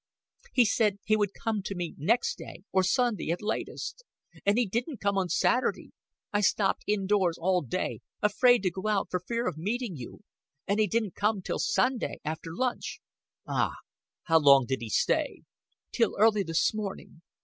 [0.53, 4.03] "He said he would come to me next day, or Sunday at latest.
[4.47, 5.91] And he didn't come on Saturday
[6.33, 10.21] I stopped indoors all day, afraid to go out for fear of meeting you
[10.67, 12.99] and he didn't come till Sunday, after lunch."
[13.45, 13.75] "Ah!
[14.23, 15.43] How long did he stay?"
[15.91, 17.21] "Till early this morning.